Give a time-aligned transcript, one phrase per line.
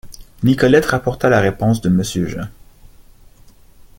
[0.41, 2.47] Nicolette rapporta la réponse de monsieur Jean.